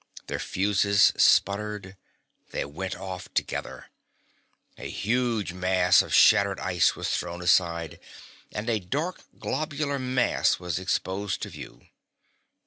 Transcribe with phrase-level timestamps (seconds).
[0.25, 1.95] Their fuses sputtered.
[2.49, 3.91] They went off together.
[4.75, 7.99] A huge mass of shattered ice was thrown aside,
[8.51, 11.85] and a dark, globular mass was exposed to view.